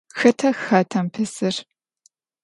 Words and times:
Xeta 0.19 0.49
xatem 0.65 1.07
pesır? 1.13 1.55